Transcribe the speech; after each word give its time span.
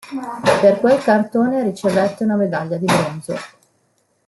Per 0.61 0.79
quel 0.79 0.97
cartone 1.03 1.61
ricevette 1.61 2.23
una 2.23 2.35
medaglia 2.35 2.77
di 2.77 2.85
bronzo. 2.85 3.35